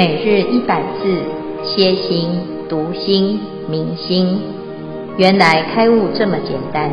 [0.00, 1.04] 每日一百字，
[1.62, 2.30] 歇心、
[2.70, 4.40] 读心、明心，
[5.18, 6.88] 原来开悟这么简单。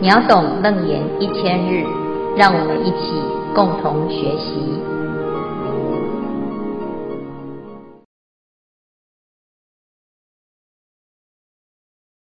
[0.00, 1.82] 秒懂楞严一千日，
[2.36, 3.10] 让我们一起
[3.56, 4.54] 共同学习。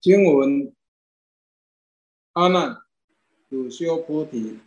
[0.01, 0.73] 经文：
[2.35, 2.77] 阿难，
[3.49, 4.61] 汝修菩提。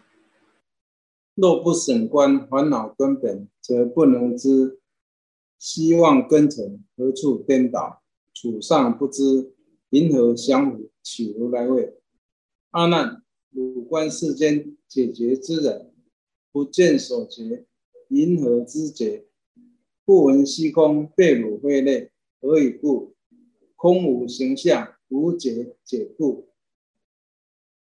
[1.35, 4.79] 若不审观烦恼根本，则不能知
[5.57, 8.01] 希望根尘何处颠倒。
[8.35, 9.53] 处上不知，
[9.89, 11.95] 云何降伏取如来位？
[12.71, 15.93] 阿难，汝观世间解决之人，
[16.51, 17.65] 不见所觉，
[18.07, 19.27] 云何知觉？
[20.03, 22.11] 不闻虚空被汝非类，
[22.41, 23.15] 何以故？
[23.75, 26.49] 空无形象，无解解故。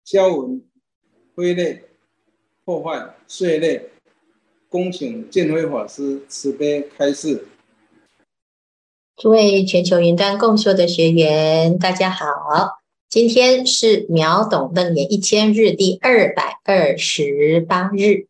[0.04, 0.68] 消文
[1.36, 1.89] 非类。
[2.70, 3.90] 破坏碎类，
[4.70, 7.48] 恭请建辉法师慈悲开示。
[9.18, 12.28] 诸位全球云端共修的学员，大家好，
[13.10, 18.28] 今天是秒懂楞严一千日第二百二十八日。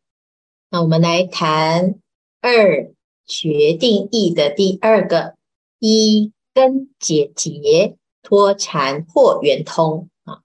[0.69, 1.95] 那我们来谈
[2.39, 2.93] 二
[3.25, 5.35] 决定义的第二个
[5.79, 10.39] 一根解结脱缠破圆通啊。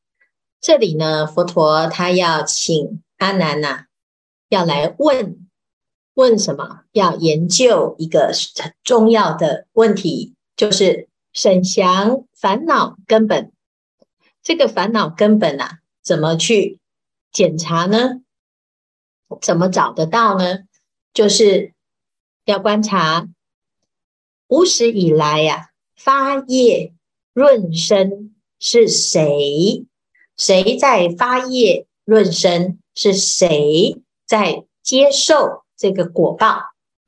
[0.61, 3.04] 这里呢，佛陀他要请。
[3.19, 3.87] 阿难呐、啊，
[4.49, 5.49] 要来问
[6.15, 6.85] 问什么？
[6.93, 13.53] 要研究一个很重要的问题，就是沈祥烦恼根本。
[14.43, 16.81] 这个烦恼根本啊，怎么去
[17.33, 18.21] 检查呢？
[19.41, 20.61] 怎么找得到呢？
[21.13, 21.73] 就是
[22.45, 23.29] 要观察
[24.49, 26.93] 无始以来呀、发业
[27.33, 29.87] 润身是谁？
[30.37, 32.79] 谁在发业润身？
[32.95, 36.61] 是谁在接受这个果报？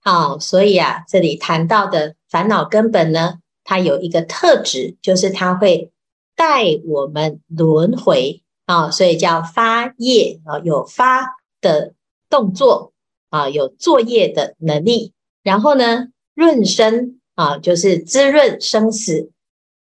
[0.03, 5.91] 好，所以啊，这里谈到的烦恼根本呢，它有一个特质，就是它会
[6.37, 11.95] 带我们轮回啊，所以叫发业啊，有发的
[12.29, 12.93] 动作
[13.31, 15.13] 啊，有作业的能力。
[15.43, 19.31] 然后呢，润生啊，就是滋润生死，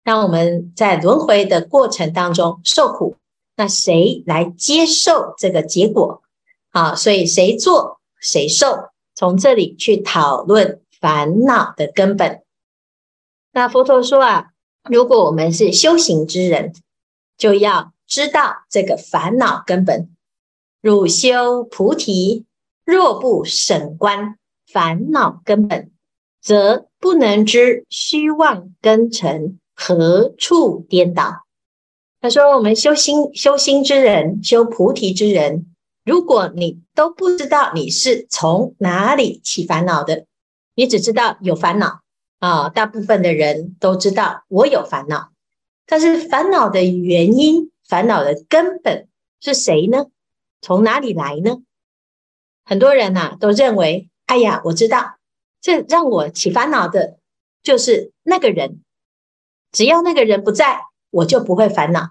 [0.04, 3.16] 让我们在轮回的过程当中受苦。
[3.62, 6.20] 那谁来接受这个结果？
[6.72, 12.42] 好，所以谁做谁受，从这里去讨论烦恼的根本。
[13.52, 14.46] 那佛陀说啊，
[14.90, 16.74] 如果我们是修行之人，
[17.38, 20.10] 就要知道这个烦恼根本。
[20.80, 22.46] 汝修菩提，
[22.84, 25.92] 若不审观烦恼根本，
[26.40, 31.44] 则不能知虚妄根尘何处颠倒。
[32.22, 35.66] 他说：“我们修心修心之人，修菩提之人，
[36.04, 40.26] 如果你都不知道你是从哪里起烦恼的，
[40.76, 42.02] 你只知道有烦恼
[42.38, 42.68] 啊。
[42.68, 45.32] 大部分的人都知道我有烦恼，
[45.84, 49.08] 但是烦恼的原因、烦恼的根本
[49.40, 50.06] 是谁呢？
[50.60, 51.56] 从哪里来呢？
[52.64, 55.16] 很多人呐、啊、都认为，哎呀，我知道，
[55.60, 57.18] 这让我起烦恼的
[57.64, 58.80] 就是那个人，
[59.72, 62.10] 只要那个人不在。”我就不会烦恼，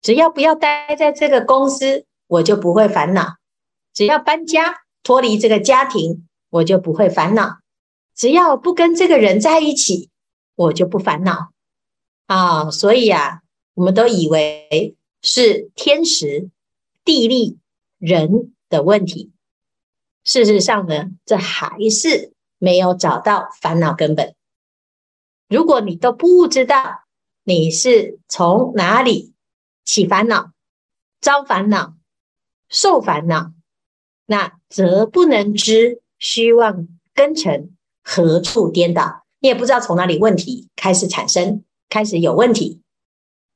[0.00, 3.36] 只要不要待在这个公司，我就不会烦恼；
[3.92, 7.58] 只要搬家脱离这个家庭，我就不会烦恼；
[8.14, 10.08] 只要不跟这个人在一起，
[10.54, 11.52] 我就不烦恼。
[12.26, 13.42] 啊，所以啊，
[13.74, 16.48] 我们都以为是天时、
[17.04, 17.58] 地利、
[17.98, 19.30] 人的问题。
[20.24, 24.34] 事实上呢，这还是没有找到烦恼根本。
[25.48, 27.05] 如果你都不知道，
[27.48, 29.32] 你是从哪里
[29.84, 30.50] 起烦恼、
[31.20, 31.94] 招烦恼、
[32.68, 33.52] 受烦恼？
[34.26, 39.24] 那则不能知虚妄根尘何处颠倒。
[39.38, 42.80] 你也不知道从哪里问题开始产生，开始有问题。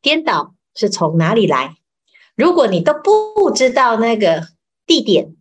[0.01, 1.77] 颠倒是从哪里来？
[2.37, 4.51] 如果你都不知道那个
[4.87, 5.35] 地点，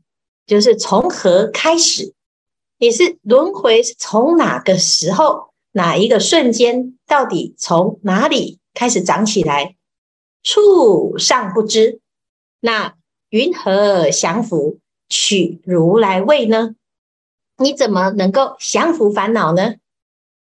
[0.47, 2.15] 就是从何开始？
[2.79, 5.48] 你是轮回是从哪个时候？
[5.71, 9.75] 哪一个瞬间，到底从哪里开始长起来？
[10.41, 11.99] 处上不知，
[12.61, 12.95] 那
[13.29, 14.79] 云何降伏
[15.09, 16.75] 取如来位呢？
[17.57, 19.75] 你怎么能够降伏烦恼呢？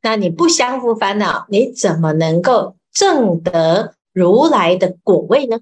[0.02, 5.60] 那你不降伏烦恼，你怎么能够证得如来的果位呢？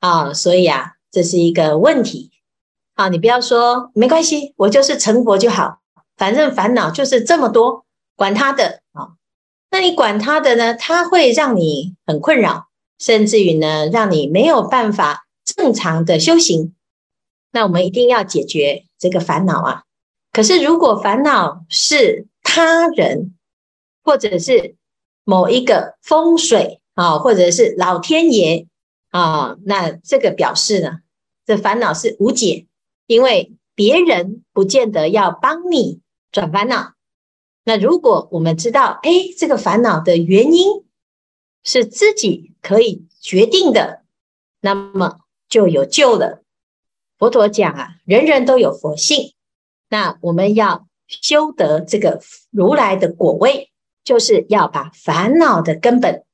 [0.00, 2.30] 啊，所以啊，这是一个问题。
[2.94, 5.80] 啊，你不要说没关系，我就是成佛就好，
[6.16, 7.84] 反正烦恼就是这么多。
[8.18, 9.14] 管他的啊，
[9.70, 10.74] 那你管他的呢？
[10.74, 12.66] 他会让你很困扰，
[12.98, 16.74] 甚至于呢，让你没有办法正常的修行。
[17.52, 19.84] 那我们一定要解决这个烦恼啊！
[20.32, 23.36] 可是如果烦恼是他人，
[24.02, 24.74] 或者是
[25.22, 28.66] 某一个风水啊，或者是老天爷
[29.10, 30.98] 啊，那这个表示呢，
[31.46, 32.66] 这烦恼是无解，
[33.06, 36.00] 因为别人不见得要帮你
[36.32, 36.94] 转烦恼。
[37.68, 40.86] 那如果我们知道，哎，这个烦恼的原因
[41.62, 44.04] 是自己可以决定的，
[44.62, 45.18] 那么
[45.50, 46.42] 就有救了。
[47.18, 49.34] 佛陀讲啊，人人都有佛性，
[49.90, 53.70] 那我们要修得这个如来的果位，
[54.02, 56.24] 就是要把烦恼的根本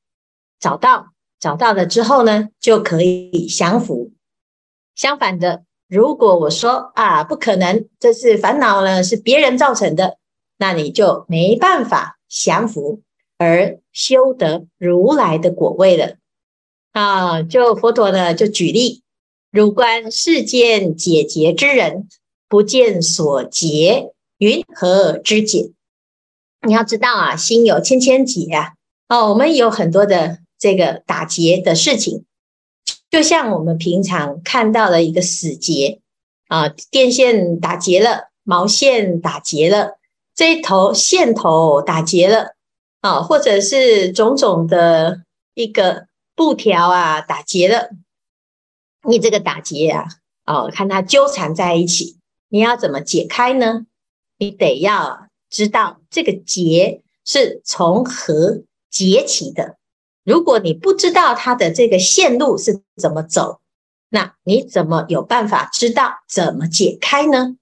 [0.61, 1.09] 找到，
[1.41, 4.13] 找到了之后呢，就可以降伏。
[4.95, 10.19] 相反的，如果我说啊，不可能，这是烦恼呢，是别人造成的，
[10.57, 13.01] 那你就没办法降伏
[13.39, 16.17] 而修得如来的果位了。
[16.93, 19.03] 啊，就佛陀呢，就举例，
[19.51, 22.09] 汝观世间解结之人，
[22.49, 25.73] 不见所结，云何知解？
[26.67, 28.75] 你要知道啊，心有千千结啊。
[29.09, 32.25] 哦，我们有很多的这个打结的事情。
[33.11, 36.01] 就像我们平常看到的一个死结
[36.49, 39.99] 啊，电线打结了，毛线打结了，
[40.35, 42.55] 这一头线头打结了
[43.01, 45.23] 啊，或者是种种的
[45.55, 47.91] 一个布条啊打结了，
[49.07, 50.07] 你这个打结啊，
[50.45, 53.87] 哦，看它纠缠在一起，你要怎么解开呢？
[54.39, 59.77] 你得要知道这个结是从何结起的。
[60.25, 63.61] 如果你不知道它的这个线路是怎么走，
[64.09, 67.57] 那你怎么有办法知道怎么解开呢？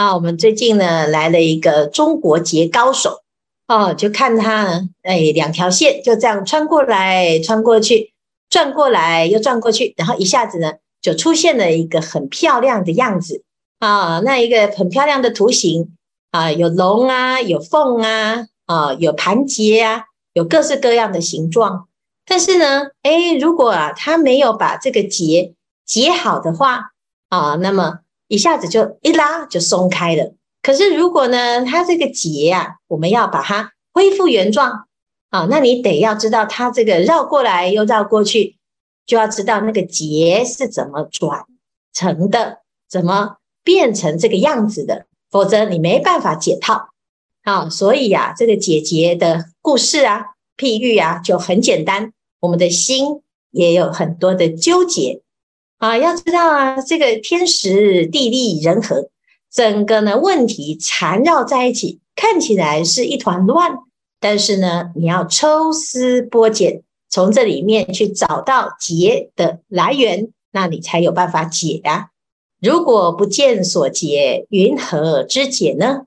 [0.00, 3.20] 啊，我们最近呢来了一个中国结高手
[3.68, 8.14] 哦，就看他呢，哎，两条线就这样穿过来、穿过去、
[8.48, 13.44] 转过来又转过去，然后一下子呢就出现了一个很漂亮的样子
[13.78, 15.94] 啊，那一个很漂亮的图形
[16.30, 21.88] 啊，有龙啊，有凤啊，啊，有盘结啊，有各式各样的形状。
[22.24, 25.52] 但是呢，哎，如果啊，他没有把这个结
[25.84, 26.92] 结好的话
[27.28, 27.98] 啊，那么
[28.30, 30.32] 一下子就一拉就松开了。
[30.62, 34.86] 可是如果呢，它这个结啊，我们要把它恢复原状
[35.30, 38.56] 啊，那你得要知道它这个绕过来又绕过去，
[39.04, 41.44] 就要知道那个结是怎么转
[41.92, 46.90] 成的，怎么变成这个样子的，否则你没办法解套。
[47.42, 52.12] 啊，所以呀，这个解结的故事啊，譬喻啊，就很简单。
[52.38, 55.20] 我们的心也有很多的纠结
[55.80, 59.08] 啊，要知道啊，这个天时地利人和，
[59.50, 63.78] 整个呢问题缠绕在一起，看起来是一团乱，
[64.20, 72.08] 但是呢，你要抽丝剥茧，从这里面去找到结的来源，那你才有办法解啊。
[72.60, 76.02] 如果不见所结，云何知解呢？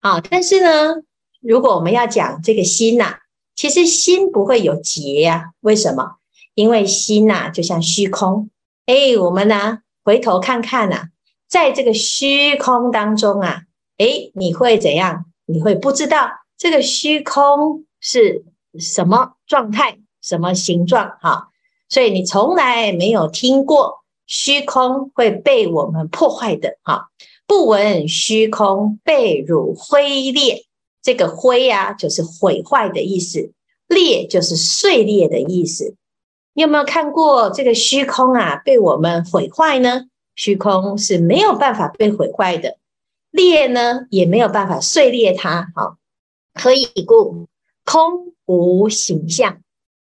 [0.00, 1.02] 啊，但是呢，
[1.42, 3.18] 如果我们要讲这个心呐、
[3.54, 6.12] 其实心不会有结呀、为什么？
[6.54, 8.48] 因为心呐、就像虚空。
[8.86, 11.08] 哎，我们呢，回头看看呐、啊，
[11.48, 13.62] 在这个虚空当中啊，
[13.98, 15.24] 哎，你会怎样？
[15.44, 18.44] 你会不知道这个虚空是
[18.78, 21.18] 什么状态、什么形状？
[21.20, 21.48] 哈，
[21.88, 26.78] 所以你从来没有听过虚空会被我们破坏的。
[26.82, 27.08] 哈，
[27.46, 30.64] 不闻虚空被汝灰裂。
[31.02, 33.52] 这个灰啊，就是毁坏的意思；
[33.86, 35.94] 裂就是碎裂的意思。
[36.56, 40.06] 你有没有看过这个虚空啊，被我们毁坏呢？
[40.36, 42.78] 虚空是没有办法被毁坏的，
[43.30, 45.68] 裂呢也没有办法碎裂它。
[45.74, 45.98] 好，
[46.54, 47.46] 何以故？
[47.84, 49.58] 空无形象。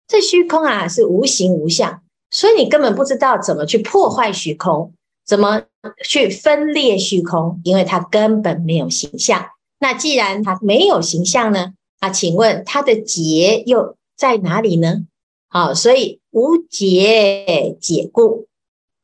[0.06, 4.94] 这虚空啊是无形无相，所以你根本不知道怎么去破坏虚空，
[5.26, 5.62] 怎么
[6.04, 9.44] 去分裂虚空，因为它根本没有形象。
[9.80, 11.74] 那既然它没有形象呢？
[11.98, 15.06] 啊，请问它的结又在哪里呢？
[15.54, 18.48] 好，所以无结解故，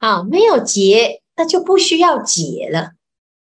[0.01, 2.95] 好，没有结，那就不需要解了。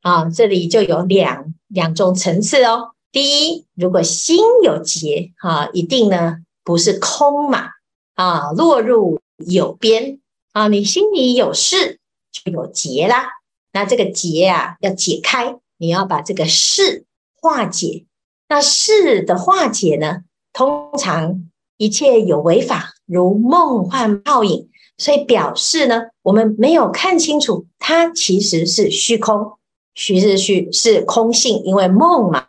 [0.00, 2.96] 啊，这里就有两两种层次哦。
[3.12, 7.68] 第一，如果心有结，哈，一定呢不是空嘛，
[8.16, 10.18] 啊，落入有边
[10.50, 12.00] 啊，你心里有事
[12.32, 13.28] 就有结啦。
[13.72, 17.04] 那这个结啊要解开，你要把这个事。
[17.40, 18.06] 化解，
[18.48, 20.24] 那事的化解呢？
[20.52, 24.68] 通常一切有为法，如梦幻泡影，
[24.98, 29.52] 所以表示呢，我们没有看清楚，它其实是虚空，
[29.94, 32.48] 虚是虚是空性，因为梦嘛、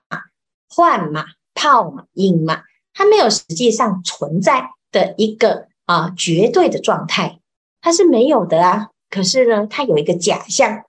[0.68, 7.40] 幻嘛、泡嘛、影嘛，它没有实际上存在的一个啊绝对的状态，
[7.82, 8.90] 它是没有的啊。
[9.12, 10.84] 可是呢，它有一个假象，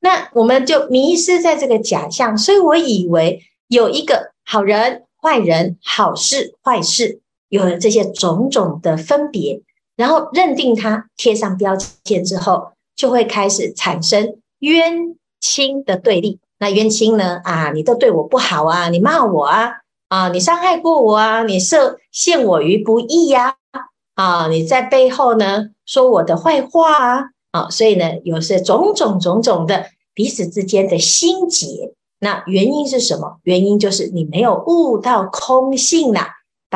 [0.00, 9.62] 那我们就迷失在这个假象，所以我以为有一个好人、坏人、好事、坏事，有了这些种种的分别，
[9.96, 16.38] 然后认定它，贴上标签之后，就会开始产生冤亲的对立。
[16.58, 17.40] 那冤亲呢？
[17.44, 19.72] 啊，你都对我不好啊，你骂我啊，
[20.08, 23.56] 啊，你伤害过我啊，你设陷我于不义呀，
[24.14, 29.84] 啊，你在背后呢说我的坏话啊，啊，所以呢，有些种种种种的
[30.14, 31.92] 彼此之间的心结。
[32.18, 33.38] 那原因是什么？
[33.42, 36.26] 原因就是你没有悟到空性呐，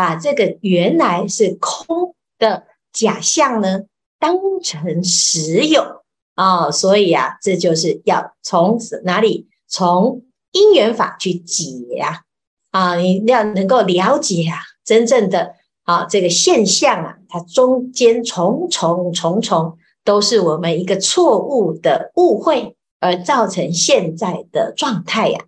[0.00, 3.83] 把这个原来是空的假象呢
[4.19, 6.00] 当成实有
[6.37, 9.47] 啊，所以啊，这就是要从哪里？
[9.69, 11.66] 从因缘法去解
[11.99, 12.23] 呀，
[12.71, 15.54] 啊，你要能够了解啊，真正的
[15.85, 25.40] 啊这个现象啊，它中间重重重重都是我们一个错误的误会而造成现在的状态呀。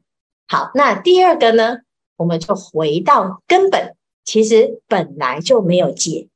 [0.47, 1.79] 好，那第二个呢，
[2.19, 6.29] 我们就回到根本，其实本来就没有结，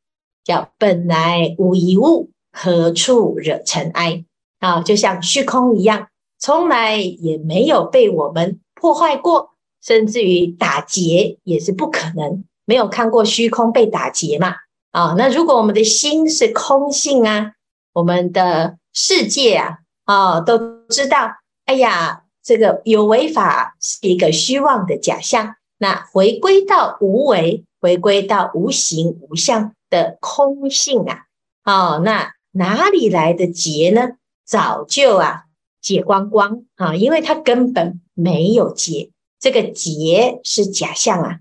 [0.44, 4.24] 叫本来无一物，何处惹尘埃
[4.58, 6.08] 啊，就像虚空一样。
[6.38, 9.50] 从来也没有被我们破坏过，
[9.82, 12.44] 甚至于打结也是不可能。
[12.66, 14.56] 没有看过虚空被打结嘛？
[14.90, 17.52] 啊，那如果我们的心是空性啊，
[17.92, 21.30] 我们的世界啊，啊，都知道，
[21.64, 25.54] 哎呀，这个有为法是一个虚妄的假象。
[25.78, 31.26] 那回归到无为，回归到无形无相的空性啊，
[31.62, 34.16] 哦，那哪里来的结呢？
[34.44, 35.44] 早就啊。
[35.80, 41.38] 解光光啊，因为它根本没有结，这个结是假象啊。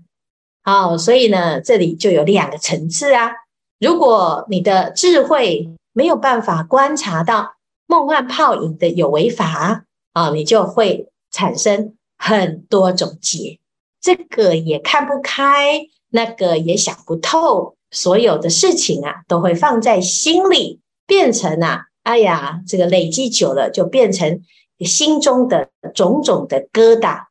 [0.62, 3.32] 好，所以呢，这里就有两个层次啊。
[3.80, 7.56] 如果你的智慧没有办法观察到
[7.88, 13.58] 梦幻泡影的有为法啊，你就会产生很多种结，
[14.00, 21.82] 这个也看不开，那个也想不透，所有的事情啊，都会放在心里，变成啊。
[22.04, 24.40] 哎呀，这个累积久了，就变成
[24.80, 27.24] 心中的种种的疙瘩。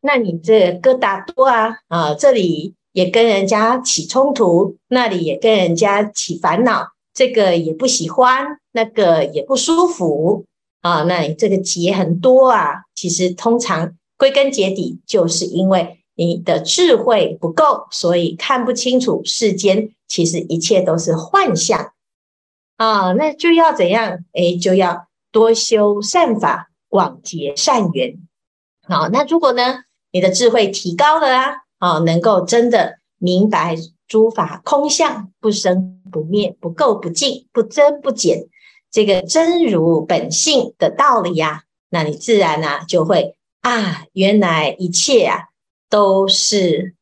[0.00, 10.44] 那你这疙瘩多啊啊，这里也跟人家起冲突，那里也跟人家起烦恼，这个也不喜欢，那个也不舒服
[10.82, 11.02] 啊。
[11.02, 21.92] 那你这个结很多啊，其实通常归根结底，就是因为你的智慧不够，所以看不清楚世间，其实一切都是幻象。
[22.76, 24.18] 啊，那就要怎样？
[24.32, 28.18] 哎，就要多修善法，广结善缘。
[28.82, 33.76] 好，那如果呢，你的智慧提高了啊，啊，能够真的明白
[34.08, 38.48] 诸法空相，不生不灭，不垢不净，不增不减，
[38.90, 45.44] 这个真如本性的道理呀，那你自然呢就会啊，原来一切啊
[45.88, 46.94] 都是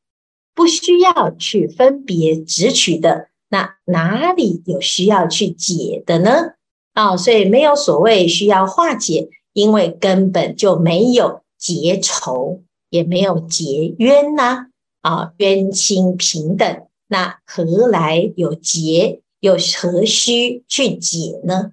[0.54, 3.28] 不需要去分别执取的。
[3.48, 6.54] 那哪里有需要去解的呢？
[6.94, 14.66] 啊、所以没有所谓需要化解，因为根本就没有结仇，也没有结冤呐、
[15.02, 15.32] 啊。
[15.36, 19.20] 冤亲平等，那何来有结？
[19.40, 21.72] 又何须去解呢？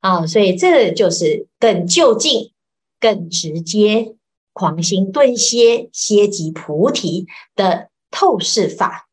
[0.00, 2.52] 啊、所以这就是更就近、
[3.00, 4.14] 更直接、
[4.58, 9.08] 狂心顿歇、歇即菩提的透视法。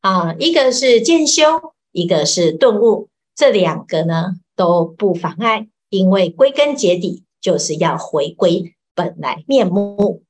[0.00, 1.42] 啊，一个是渐修，
[1.90, 10.22] 一个是顿悟，这两个呢都不妨碍，因为归根结底就是要回归本来面目。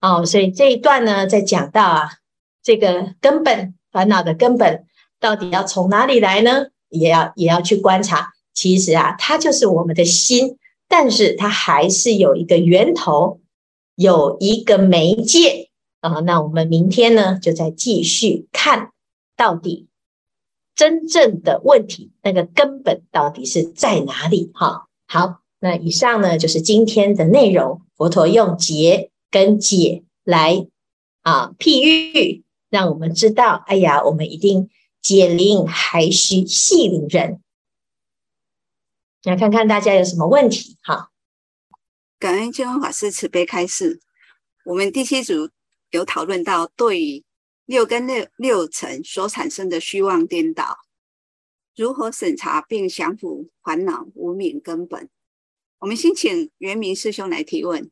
[0.00, 2.10] 哦，所以这一段呢，在讲到啊，
[2.62, 4.84] 这个根本烦恼的根本
[5.18, 6.66] 到底要从哪里来呢？
[6.90, 8.30] 也要也要去观察。
[8.52, 13.40] 其实啊，它就是我们的心，但是它还是有一个源头，
[13.94, 15.70] 有一个媒介
[16.00, 16.20] 啊。
[16.20, 18.90] 那我们明天呢，就再继续看。
[19.36, 19.88] 到底
[20.76, 24.52] 真正的问题，那个根本到底是在哪里？
[24.54, 27.82] 哈，好，那以上呢就是今天的内容。
[27.96, 30.68] 佛陀用结跟解来
[31.22, 34.70] 啊譬喻，让我们知道，哎呀，我们一定
[35.02, 37.40] 解铃还须系铃人。
[39.24, 40.76] 来看看大家有什么问题？
[40.80, 41.10] 哈，
[42.24, 44.00] 感恩金光法师慈悲开示。
[44.64, 45.50] 我们第七组
[45.90, 47.22] 有讨论到对于。
[47.66, 50.76] 六根六六尘所产生的虚妄颠倒，
[51.74, 55.08] 如何审查并降伏烦恼无明根本？
[55.78, 57.90] 我们先请圆明师兄来提问。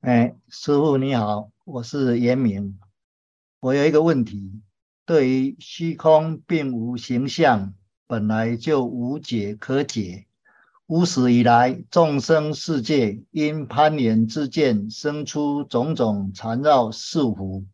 [0.00, 2.78] 哎，师父你好，我是圆明。
[3.60, 4.62] 我有一个问题：
[5.04, 7.74] 对于虚空并无形象，
[8.06, 10.26] 本来就无解可解，
[10.86, 17.64] 无始以来，众生世界因攀缘之见，生出种种缠绕束缚，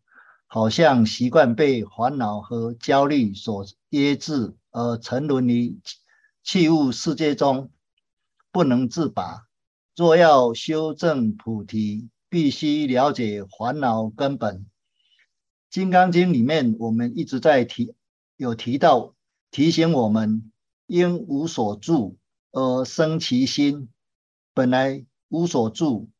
[0.46, 5.76] 好像习惯被烦恼和焦虑所挟制，而沉沦于
[6.44, 7.72] 器物世界中，
[8.52, 9.48] 不能自拔。
[9.96, 14.58] 若要修正菩提，必须了解烦恼根本。
[15.68, 17.92] 《金刚经》里面，我们一直在提，
[18.36, 19.16] 有提到
[19.50, 20.52] 提醒我们，
[20.86, 22.19] 应无所住。
[22.52, 23.90] 而生其心，
[24.54, 26.10] 本来无所住，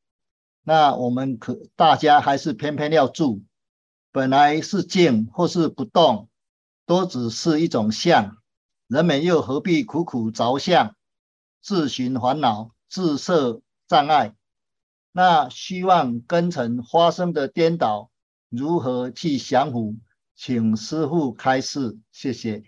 [0.62, 3.42] 那我们可大家还是偏偏要住。
[4.12, 6.28] 本来是静或是不动，
[6.87, 8.38] 都只是一种相，
[8.88, 10.96] 人们又何必苦苦着相，
[11.60, 14.34] 自寻烦恼，自设障碍？
[15.12, 18.10] 那虚妄根尘发生的颠倒，
[18.49, 19.96] 如何去降伏？
[20.34, 22.64] 请师父开示，谢谢。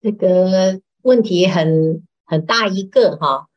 [0.00, 0.80] 这个。
[1.02, 3.48] 问题很很大一个哈，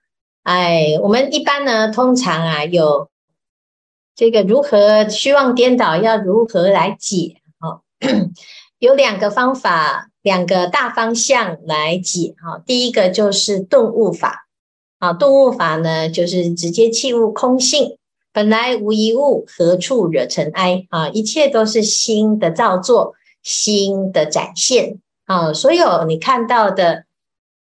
[0.44, 3.10] 哎，我们一般呢，通常啊，有
[4.16, 7.36] 这个如何虚妄颠倒，要如何来解？
[7.60, 7.82] 哈，
[8.80, 12.36] 有两个方法，两个大方向来解。
[12.44, 14.48] 哈，第一个就是顿悟法，
[14.98, 17.98] 啊，顿悟法呢，就是直接弃悟空性，
[18.34, 20.88] 本来无一物，何处惹尘埃？
[20.90, 25.00] 啊，一切都是心的造作，心的展现。
[25.26, 27.06] 啊，所有你看到的。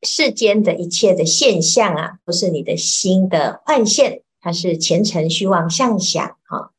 [0.03, 6.71] 世间的一切的现象啊，都是你的心的幻现，它是前尘虚妄相想哈。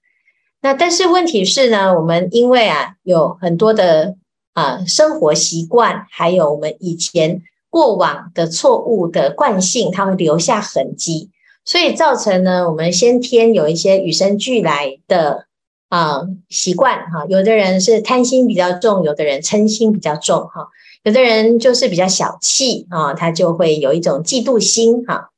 [0.61, 4.17] 那但是问题是呢，我们因为啊有很多的
[4.53, 11.31] 啊生活习惯，还有我们以前过往的错误的惯性，它会留下痕迹，
[11.65, 15.47] 所以造成呢我们先天有一些与生俱来的
[15.89, 17.27] 啊习惯哈。
[17.29, 20.69] 有的人是贪心比较重，有的人嗔心比较重哈。
[21.05, 25.31] 有的人就是比较小气啊，他就会有一种嫉妒心哈。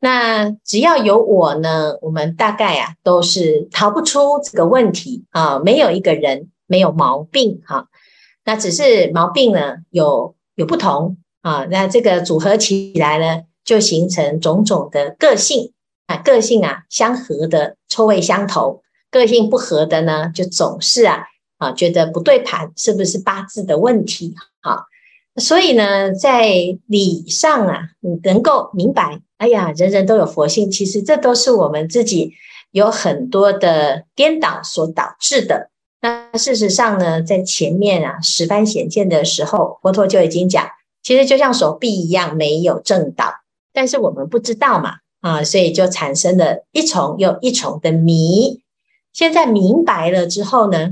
[0.00, 5.58] 那只要有我呢，我们大概啊都是逃不出这个问题啊。
[5.58, 7.88] 没有一个人没有毛病哈，
[8.44, 11.66] 那只是毛病呢有有不同啊。
[11.68, 15.72] 那这个组合起来呢，就形成种种的个性
[16.06, 16.16] 啊。
[16.18, 21.24] 个性啊相合的臭味相投，个性不合的呢，就总是啊
[21.56, 24.84] 啊觉得不对盘，是不是八字的问题啊？
[25.38, 26.48] 所以呢，在
[26.86, 32.32] 理上啊，你能够明白，哎呀，人人都有佛性，其实这都是我们自己
[32.72, 35.70] 有很多的颠倒所导致的。
[36.00, 40.68] 那事实上呢，在前面啊十番显见的时候，佛陀就已经讲，
[41.02, 43.34] 其实就像手臂一样没有正道，
[43.72, 48.60] 但是我们不知道嘛，啊，所以就产生了一重又一重的迷。
[49.12, 50.90] 现在明白了之后呢，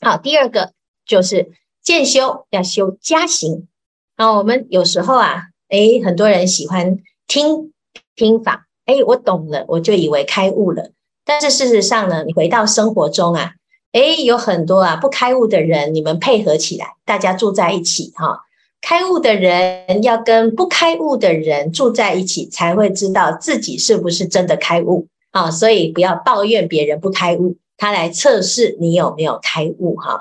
[0.00, 0.72] 好，第二个
[1.06, 1.52] 就是
[1.82, 3.68] 渐修要修加行。
[4.22, 7.72] 那我们有时候啊，诶，很多人喜欢听
[8.14, 10.92] 听法，诶，我懂了，我就以为开悟了。
[11.24, 13.54] 但是事实上呢，你回到生活中啊，
[13.90, 18.42] 诶，有很多啊不开悟的人，你们配合起来，大家住在一起哈。
[18.80, 25.50] 开悟的人要跟不开悟的人住在一起，才会知道自己是不是真的开悟啊。
[25.50, 30.20] 所以不要抱怨别人不开悟，他来测试你有没有开悟哈。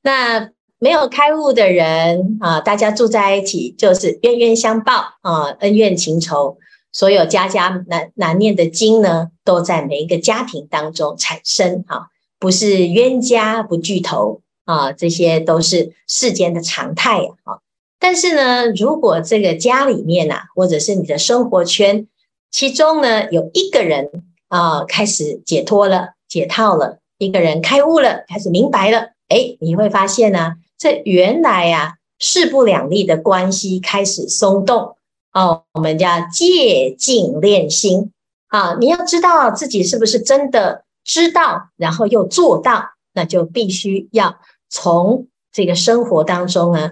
[0.00, 0.50] 那。
[0.82, 6.58] 没有开悟的人啊，大家住在一起就是冤冤相报啊，恩怨情仇，
[6.90, 12.08] 所有家家难难念的经呢，都在每一个家庭当中产生啊，
[12.40, 17.62] 不是冤家不聚头啊，这些都是世间的常态啊。
[18.00, 22.08] 但是呢，如果这个家里面呐，或者是你的生活圈，
[22.50, 30.54] 其中呢有一个人啊开始解脱了、解套了，一个人开悟了，开始明白了，诶，你会发现呢。
[30.82, 34.96] 这原来呀，势不两立的关系开始松动
[35.32, 35.62] 哦。
[35.74, 38.10] 我们叫借静练心
[38.48, 46.90] 啊，你要知道自己是不是真的知道，然后又做到，那就必须要从这个生活当中呢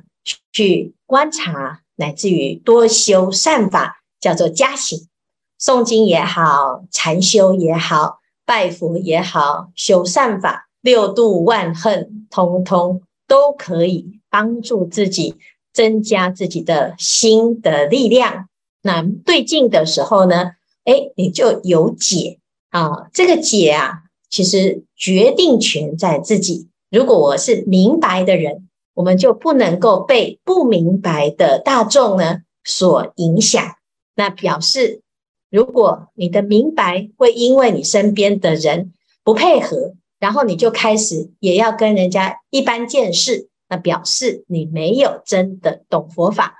[0.53, 5.09] 去观察，乃至于多修善法，叫做加行。
[5.61, 13.03] 诵经也好，禅修也好，拜佛也好，修善法，六度万恨，通通。
[13.31, 15.37] 都可以帮助自己
[15.73, 18.49] 增加自己的心的力量。
[18.83, 22.41] 那对镜的时候呢，诶，你就有解
[22.71, 23.09] 啊。
[23.13, 26.69] 这个解啊，其实决定权在自己。
[26.91, 33.65] 如果我是明白的人，我们就不能够被不明白的大众呢所影响。
[34.17, 35.03] 那表示，
[35.51, 39.95] 如果你的明白会因为你身边的人不配合。
[40.21, 46.55] 然后你就开始也要跟人家一般见识，那表示你没有真的懂佛法。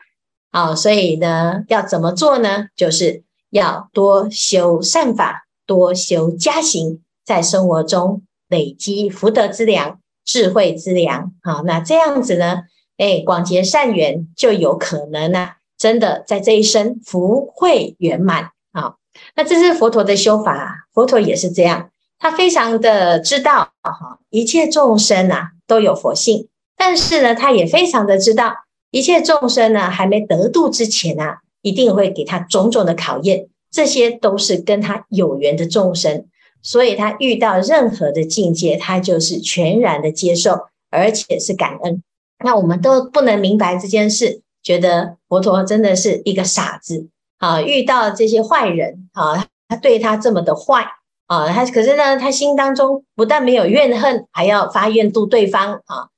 [0.51, 2.67] 啊，所以呢，要怎么做呢？
[2.75, 11.33] 就是要多修善法，多修加行，在生活中累积福德之粮、智慧之粮。
[11.43, 12.63] 好，那这样子呢，
[12.97, 18.51] 哎，广结善缘就有可能呢、真的在这一生福慧圆满。
[18.73, 18.99] 好，
[19.37, 28.55] 那这是佛陀的修法，佛陀也是这样，他非常的知道哈，一切众生啊都有佛性，但是呢，他也非常的知道。
[28.93, 36.27] 一切众生呢，还没得度之前啊，一定会给他种种的考验，这些都是跟他有缘的众生，
[36.61, 42.03] 所以他遇到任何的境界，他就是全然的接受，而且是感恩。
[42.45, 47.63] 那我们都不能明白这件事，觉得佛陀真的是一个傻子啊！
[47.63, 50.85] 遇到这些坏人啊，他对他这么的坏
[51.31, 56.09] 啊，他可是呢，他心当中不但没有怨恨，还要发愿度对方啊。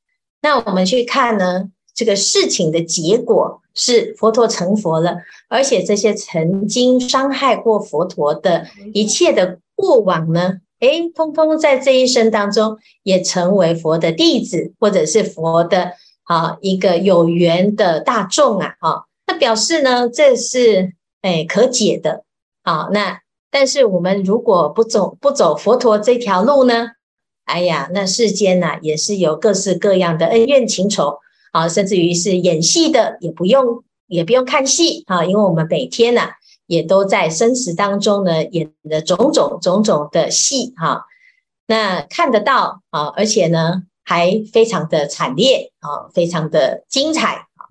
[0.40, 1.68] 那我们去看呢？
[1.94, 5.18] 这个事情的结果是佛陀成佛了，
[5.50, 15.92] 而且这些曾经伤害过佛陀的一切的过往呢，诶，通通在这一生当中也成为佛的弟子，或者是佛的
[16.24, 22.24] 啊一个有缘的大众啊，啊，那表示呢，这是诶可解的
[22.62, 22.88] 啊。
[22.90, 23.20] 那
[23.52, 26.88] 但是我们如果不走不走佛陀这条路呢，
[27.44, 31.18] 哎呀，那世间呐、也是有各式各样的恩怨情仇。
[31.52, 36.30] 啊，甚至于是演戏的也不用，也不用看戏啊，因为我们每天呢、啊、
[36.66, 41.04] 也都在生死当中呢演的种种种种的戏哈，
[41.66, 47.68] 那看得到啊，而且呢还非常的惨烈啊，非常的精彩啊。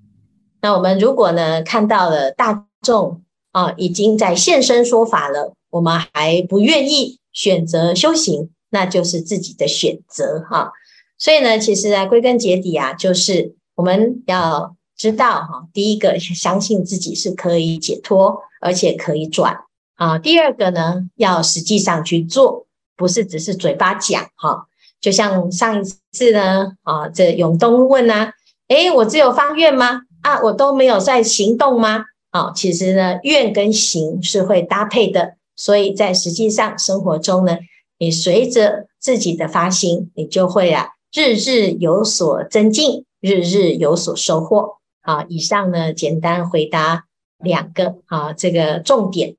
[0.61, 10.71] 那我们如果呢看到了大众啊已经在现身说法了，我们还不愿意选择修行，那就是自己的选择哈。
[11.17, 13.55] 所以呢，其实啊归根结底啊就是。
[13.75, 19.57] 我们要知道哈，第一个相信自己是可以解脱，而且可以转
[19.95, 20.19] 啊。
[20.19, 24.67] 第二个呢，要实际上去做，不是只是嘴巴讲哈。
[24.99, 28.33] 就像上一次呢啊，这永东问呢，
[28.67, 30.01] 诶，我只有发愿吗？
[30.21, 32.05] 啊，我都没有在行动吗？
[32.29, 37.57] 啊，其实呢，愿跟行是会搭配的，所以在实际上生活中呢，
[37.97, 43.05] 你随着自己的发心，你就会啊，日日有所增进。
[43.23, 44.79] 日日有所收获。
[44.99, 47.05] 好，以上呢，简单回答
[47.37, 49.37] 两个啊，这个重点。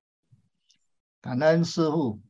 [1.20, 2.20] 感恩师父，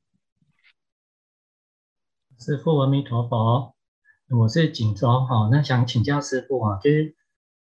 [2.38, 3.74] 师父阿弥陀佛，
[4.30, 7.14] 我是锦州哈，那想请教师父啊，就是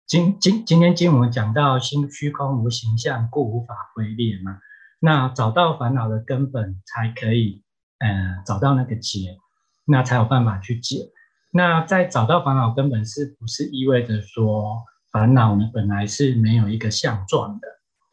[0.06, 4.56] 今今今天经文讲到心虚空无形象，故无法挥裂嘛。
[5.00, 7.64] 那找到烦恼的根本，才可以
[7.98, 9.38] 呃找到那个结，
[9.84, 11.10] 那才有办法去解。
[11.50, 17.66] 那在找到烦恼根本，是不是意味着说烦恼呢本来是没有一个相状的？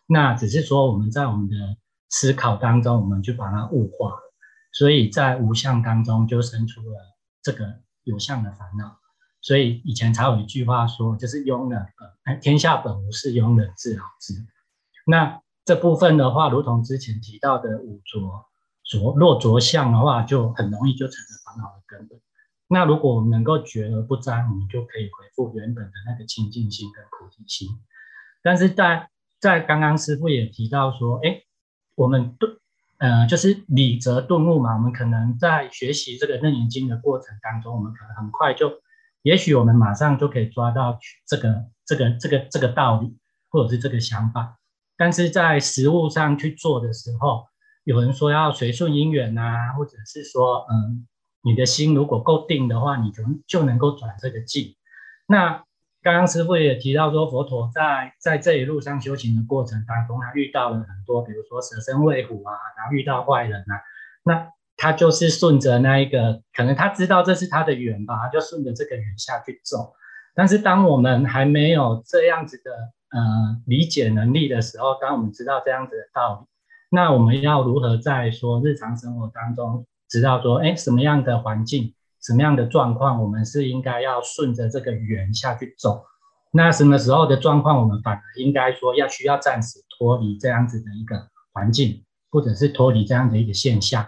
[0.08, 1.56] 那只是说我们在我们的
[2.10, 4.34] 思考当中，我们就把它物化了，
[4.72, 6.96] 所以在无相当中就生出了
[7.44, 8.98] 这个有相的烦恼。
[9.42, 11.86] 所以以前才有一句话说，就是庸人
[12.24, 14.34] 呃，天下本无事，庸人自扰之。
[15.06, 18.46] 那这部分的话，如同之前提到的五浊
[18.86, 22.18] 浊若浊相的话，就很容易就成了烦恼的根本。
[22.70, 27.68] 那如果我们能够觉而不沾，我们就可以恢复原本的那个清净心跟菩提心。
[28.42, 29.10] 但是在
[29.42, 31.44] 在刚刚师傅也提到说，哎，
[31.96, 32.50] 我们顿，
[33.00, 34.74] 呃，就是理则顿悟嘛。
[34.76, 38.72] 我们可能在学习这个楞严经的过程当中，我们可能很快就，
[39.22, 43.18] 也许我们马上就可以抓到这个这个这个这个道理，
[43.50, 44.58] 或者是这个想法。
[44.98, 47.46] 但是在实物上去做的时候，
[47.84, 51.08] 有人说要随顺因缘啊，或者是说，嗯。
[51.44, 54.76] 你的心如果够定的话，你就就能够转这个境。
[55.28, 55.64] 那
[56.02, 63.80] 刚刚师傅也提到说，佛陀在在这一路上修行的过程当中，他遇到了很多，比如说舍身喂虎啊，然后遇到坏人啊，
[64.26, 69.94] 那他就是顺着那一个，可能他知道这是他的缘吧，他就顺着这个缘下去走。
[70.36, 72.72] 但是当我们还没有这样子的
[73.10, 76.48] 呃理解能力的时候，当我们知道这样子的道理，
[76.90, 79.86] 那我们要如何在说日常生活当中？
[80.10, 86.06] 知道说，哎，什么样的环境，什么样的状况，我们是应该要顺着这个缘下去走。
[86.52, 94.08] 那什么时候的状况，我们反而应该说要需要暂时脱离这样子的一个环境，或者是脱离这样的一个现象。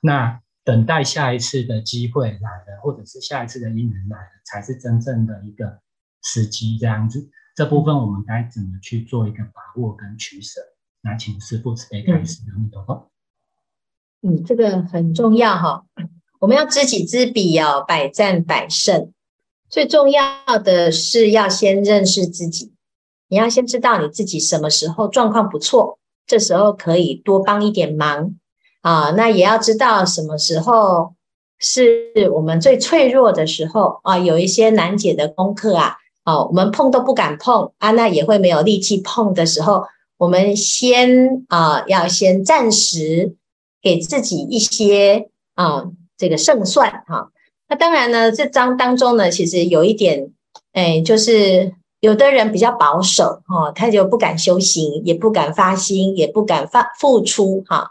[0.00, 5.80] 那等待下一次的机会来了，或者是下一次的因缘来了，才是真正的一个
[6.22, 6.78] 时机。
[6.78, 10.60] 这样子，这部分我们该怎么去做一个把握跟取舍？
[11.02, 13.10] 那请师傅慈悲开始，阿弥陀佛。
[14.22, 15.84] 嗯，这个很重要哈。
[16.40, 19.12] 我们要知己知彼哦，百战百胜。
[19.68, 22.72] 最重要的是要先认识自己
[23.28, 28.34] 你要先知道你自己什么时候状况不错，这时候可以多帮一点忙
[28.80, 29.12] 啊。
[29.12, 31.14] 那也要知道什么时候
[31.58, 39.84] 是我们最脆弱的时候啊，有一些难解的功课啊，哦，我们碰都不敢碰啊，那也会没有力气碰的时候，
[40.18, 43.34] 我们先啊，要先暂时
[43.82, 45.84] 给自己一些啊，
[46.16, 47.30] 这个胜算哈。
[47.68, 50.30] 那当然呢，这章当中呢，其实有一点，
[50.72, 51.74] 哎，就是。
[52.00, 57.90] 有的人比较保守，哈，他就不敢修行，也不敢发心，也不敢发付出，哈。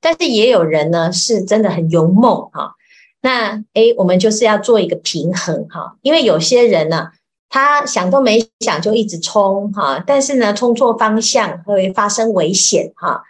[0.00, 2.72] 但是也有人呢，是真的很勇猛，哈。
[3.20, 5.94] 那诶，我们就是要做一个平衡，哈。
[6.00, 7.08] 因为有些人呢，
[7.50, 10.02] 他想都没想就一直冲，哈。
[10.06, 13.22] 但是呢，冲错方向会发生危险，哈。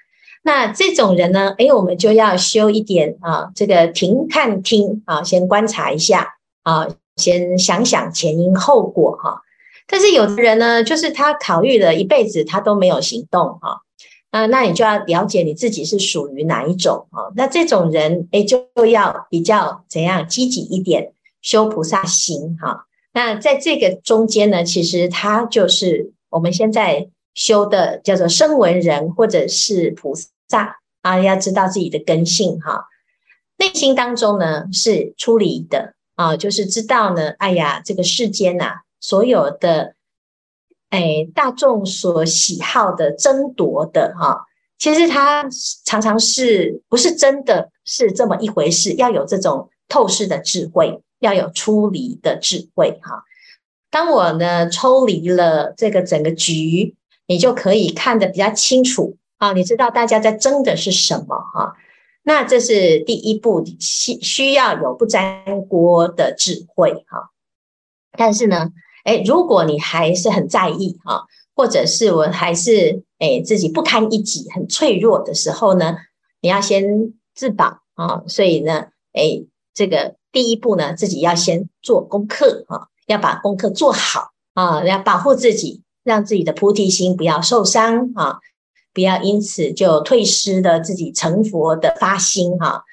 [0.43, 9.43] 那这种人呢，诶，我们就要修一点啊，这个停看听啊，先观察一下啊，先想想前因后果，哈。
[9.87, 13.81] 但是有的人呢，就是他考虑了一辈子，他都没有行动哈。
[14.31, 17.33] 啊，那你就要了解你自己是属于哪一种啊？
[17.35, 22.87] 那这种人，哎，就要比较怎样积极一点，修菩萨行哈。
[23.13, 30.15] 那在这个中间呢，其实他就是我们现在修的叫做声闻人或者是菩
[30.49, 32.85] 萨啊，要知道自己的根性哈。
[33.57, 38.81] 内心当中呢是出离的啊，就是知道呢，哎呀，这个世间呐。
[39.03, 39.95] 所有的，
[40.91, 44.45] 哎，大众所喜好的争夺的哈，
[44.79, 45.49] 其实它
[45.87, 48.93] 常常是不是真的是这么一回事？
[48.93, 53.23] 要有这种透视的智慧，要有出离的智慧哈。
[53.91, 59.53] 当我呢抽离了这个整个局，你就可以看得比较清楚啊。
[59.53, 61.75] 你知道大家在争的是什么哈？
[62.23, 67.31] 那这是第一步，需需要有不沾锅的智慧哈。
[68.13, 68.71] 但是呢，
[69.05, 71.23] 哎，如果你还是很在意啊，
[71.55, 75.97] 或者是我还是哎自己不堪一击、很脆弱的时候呢，
[76.41, 78.23] 你要先自保啊。
[78.29, 88.39] 所以呢，哎，这个第一步呢，自己要先做功课啊，要把功课做好啊，要保护自己，让自己的菩提心不要受伤啊，
[88.95, 92.85] 不要因此就退失了自己成佛的发心哈。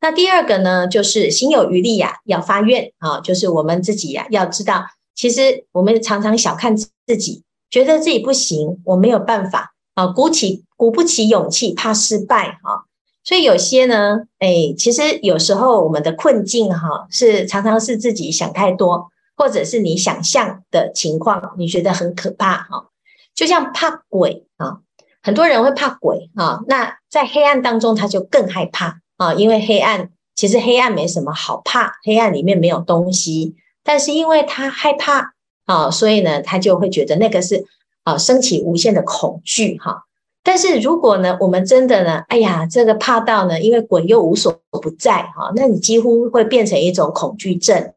[0.00, 4.84] 那第二个呢，就是心有余力呀，要发愿啊，就是我们自己呀，要知道。
[5.14, 12.84] 其实我们常常小看自己，觉得自己不行，我没有办法啊，鼓起鼓不起勇气，怕失败啊。
[13.24, 22.90] 所以有些呢，哎，其实有时候我们的困境哈，是常常是自己想太多，或者是你想象的情况，你觉得很可怕哈。
[23.34, 24.80] 就像怕鬼啊，
[25.22, 33.56] 很多人会怕鬼啊，那在黑暗当中他就更害怕啊，因为黑暗其实黑暗没什么好怕，黑暗里面没有东西。
[33.82, 35.32] 但是因为他害怕
[35.64, 37.64] 啊，所以呢，他就会觉得那个是
[38.02, 40.04] 啊，升起无限的恐惧哈。
[40.44, 47.92] 但是如果呢，我们真的呢，哎呀，这个怕到呢，因为鬼又无所不在哈，那你几乎会变成一种恐惧症。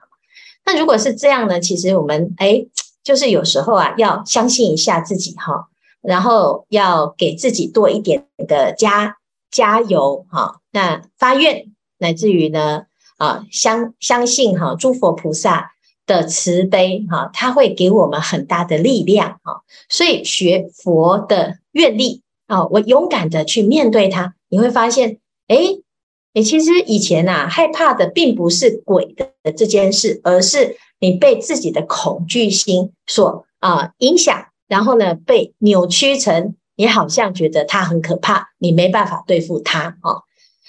[0.65, 2.65] 那如果是这样呢，其实我们哎，
[3.03, 5.67] 就是有时候啊，要相信一下自己哈，
[6.01, 9.17] 然后要给自己多一点的加
[9.51, 10.61] 加油哈。
[10.71, 11.65] 那发愿
[11.99, 12.83] 乃至于呢
[13.17, 15.71] 啊，相相信哈，诸佛菩萨。
[16.07, 25.57] 的慈悲哈，他会给我们很大的力量哈，所以学佛的愿力啊，我勇敢的去面对它，你会发现，哎，
[26.33, 40.23] 你其实以前呐害怕的并不是鬼的这件事，而是你被自己的恐惧心所啊影响，然后呢被扭曲成你好像觉得它很可怕，你没办法对付它啊，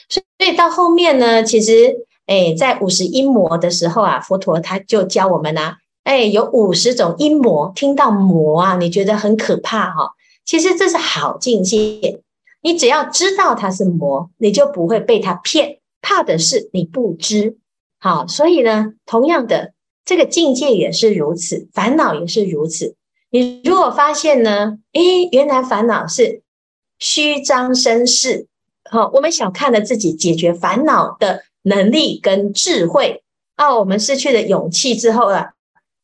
[0.08, 2.06] 所以到后面呢，其实。
[2.28, 10.10] 哎，在五十阴魔的时候啊，佛陀他就教我们啊，哎，有五十种阴魔，听到魔啊，你觉得很可怕哈？
[10.48, 12.22] 其实这是好境界，
[12.62, 15.80] 你只要知道它是魔，你就不会被它骗。
[16.00, 17.58] 怕的是你不知，
[17.98, 19.74] 好，所以呢，同样的
[20.06, 22.94] 这个境界也是如此，烦恼也是如此。
[23.28, 26.40] 你如果发现呢，哎，原来烦恼是
[26.98, 28.46] 虚张声势，
[28.90, 31.42] 好，我们小看了自己解决烦恼的。
[31.62, 33.22] 能力跟智慧
[33.56, 35.50] 啊，我们失去了勇气之后啊，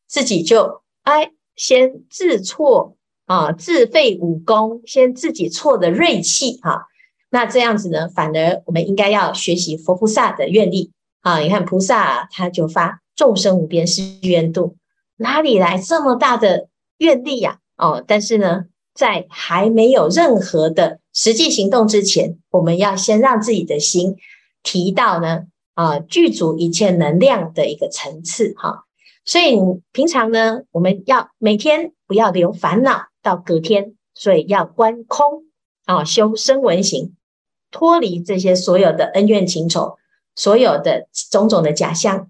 [0.07, 6.87] 自己就哎，先自错啊，自废武功，先自己挫的锐气哈。
[7.29, 11.39] 那这样子呢，反而我们应该要学习佛菩萨的愿力啊。
[11.39, 14.77] 你看菩萨他就发众生无边誓愿度，
[15.17, 17.59] 哪里来这么大的愿力呀？
[17.77, 24.15] 哦，但是呢，在还没有任何的实际行动之前，我们要先让自己的心。
[24.63, 28.85] 提到呢，啊，具足一切能量的一个层次哈，
[29.25, 29.55] 所以
[29.91, 35.45] 平常呢，我们要每天不要留烦恼到隔天，所以要观空
[35.85, 37.15] 啊，修身闻行，
[37.71, 39.97] 脱离这些所有的恩怨情仇，
[40.35, 42.29] 所有的种种的假象。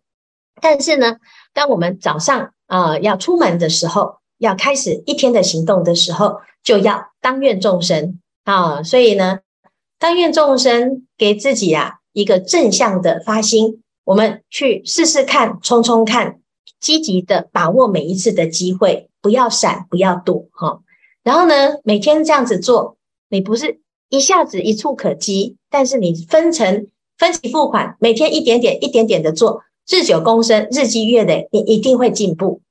[0.61, 1.17] 但是呢，
[1.53, 8.81] 当我们早上啊、要出门的时候，要开始一天的行动的时候，就要当愿众生啊。
[8.81, 9.39] 所以呢，
[9.99, 16.39] 当愿众生给自己啊一个正向的发心，我们去试试看，冲冲看，
[16.79, 20.79] 积极的把握每一次的机会，不要闪，不要躲哈。
[21.25, 22.97] 然后呢，每天这样子做，
[23.29, 26.85] 你不是一下子一触可及，但是你分成
[27.17, 29.63] 分期付款，每天一点点、一点点的做。
[29.89, 32.61] 日久功深，日积月累，你一定会进步。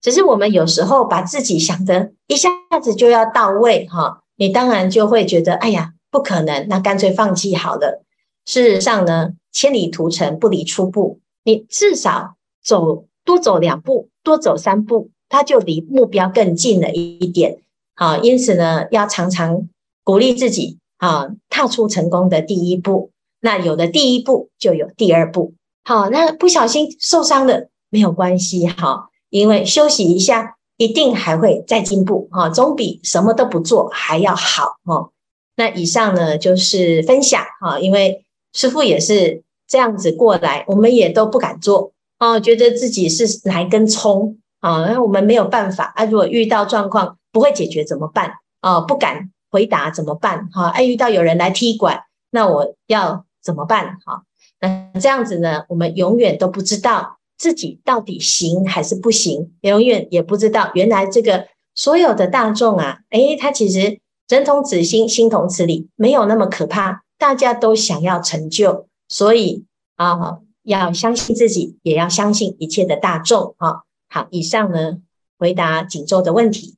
[0.00, 2.50] 只是我们有时候把自己想得一下
[2.82, 8.02] 子就要到位，哈，你当然就会觉得，哎呀，不可能，那干脆放弃好了。
[8.44, 17.60] 事实上呢，千里途程不离初步，你至少走多走两步，多走三步，它就离目标更近了一点。
[18.00, 19.68] 好，因此呢，要常常
[20.02, 23.10] 鼓励自己，啊，踏出成功的第一步。
[23.42, 25.52] 那有了第一步，就有第二步。
[25.84, 35.10] 好，那不小心受伤了没有关系哈，因为休息一下，一定还会再进步哈，总比什么都不做还要好哦。
[35.56, 46.06] 那以上呢就是分享哈，因为师傅也是这样子过来，我们也都不敢做啊，觉得自己是来根葱啊，那我们没有办法啊。
[46.06, 48.80] 如果遇到状况不会解决怎么办啊？
[48.80, 50.68] 不敢回答怎么办哈？
[50.68, 54.22] 哎，遇到有人来踢馆，那我要怎么办哈？
[54.60, 67.02] 那这样子呢，我们永远都不知道自己到底行还是不行，永远也不知道原来这个所有的大众啊，诶，他其实人同此心，心同此理，没有那么可怕。
[67.18, 69.66] 大家都想要成就，所以
[69.96, 73.82] 啊，要相信自己，也要相信一切的大众啊。
[74.08, 74.98] 好，以上呢，
[75.38, 76.76] 回答锦州的问题。